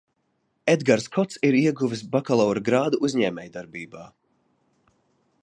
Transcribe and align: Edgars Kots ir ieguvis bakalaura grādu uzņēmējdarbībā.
Edgars 0.71 1.03
Kots 1.17 1.37
ir 1.49 1.57
ieguvis 1.59 2.01
bakalaura 2.15 2.65
grādu 2.71 3.01
uzņēmējdarbībā. 3.09 4.09